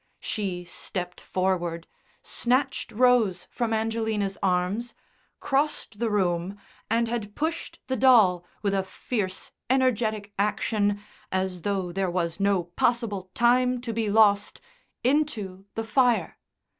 She 0.19 0.65
stepped 0.65 1.21
forward, 1.21 1.85
snatched 2.23 2.91
Rose 2.91 3.47
from 3.51 3.71
Angelina's 3.71 4.35
arms, 4.41 4.95
crossed 5.39 5.99
the 5.99 6.09
room 6.09 6.57
and 6.89 7.07
had 7.07 7.35
pushed 7.35 7.77
the 7.85 7.95
doll, 7.95 8.43
with 8.63 8.73
a 8.73 8.81
fierce, 8.81 9.51
energetic 9.69 10.33
action, 10.39 10.99
as 11.31 11.61
though 11.61 11.91
there 11.91 12.09
was 12.09 12.39
no 12.39 12.63
possible 12.63 13.29
time 13.35 13.79
to 13.81 13.93
be 13.93 14.09
lost, 14.09 14.59
into 15.03 15.67
the 15.75 15.83
fire. 15.83 16.39